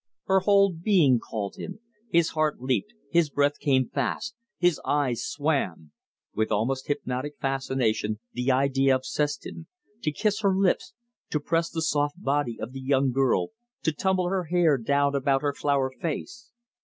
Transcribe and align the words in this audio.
Her 0.25 0.39
whole 0.39 0.73
being 0.73 1.19
called 1.19 1.57
him. 1.57 1.77
His 2.09 2.29
heart 2.29 2.59
leaped, 2.59 2.95
his 3.11 3.29
breath 3.29 3.59
came 3.59 3.87
fast, 3.89 4.33
his 4.57 4.81
eyes 4.83 5.23
swam. 5.23 5.91
With 6.33 6.51
almost 6.51 6.87
hypnotic 6.87 7.35
fascination 7.39 8.17
the 8.33 8.49
idea 8.51 8.95
obsessed 8.95 9.45
him 9.45 9.67
to 10.01 10.11
kiss 10.11 10.39
her 10.39 10.55
lips, 10.55 10.95
to 11.29 11.39
press 11.39 11.69
the 11.69 11.83
soft 11.83 12.19
body 12.19 12.57
of 12.59 12.71
the 12.71 12.81
young 12.81 13.11
girl, 13.11 13.49
to 13.83 13.91
tumble 13.91 14.29
her 14.29 14.45
hair 14.45 14.79
down 14.79 15.13
about 15.13 15.43
her 15.43 15.53
flower 15.53 15.91
face. 15.91 16.49